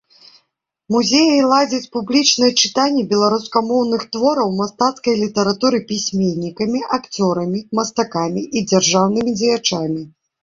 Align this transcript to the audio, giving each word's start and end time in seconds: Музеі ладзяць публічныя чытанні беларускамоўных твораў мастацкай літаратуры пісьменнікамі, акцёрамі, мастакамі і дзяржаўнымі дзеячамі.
Музеі 0.93 1.41
ладзяць 1.49 1.89
публічныя 1.95 2.53
чытанні 2.67 3.03
беларускамоўных 3.11 4.05
твораў 4.17 4.49
мастацкай 4.61 5.19
літаратуры 5.23 5.83
пісьменнікамі, 5.91 6.79
акцёрамі, 6.97 7.59
мастакамі 7.81 8.41
і 8.57 8.65
дзяржаўнымі 8.73 9.31
дзеячамі. 9.39 10.01